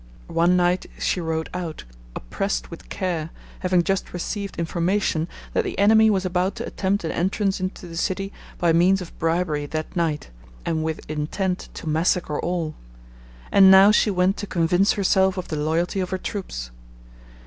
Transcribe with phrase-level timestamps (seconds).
[0.33, 1.83] One night she rode out,
[2.15, 7.11] oppressed with care, having just received information that the enemy was about to attempt an
[7.11, 10.31] entrance into the city by means of bribery that night,
[10.65, 12.73] and with intent to massacre all;
[13.51, 16.71] and now she went to convince herself of the loyalty of her troops.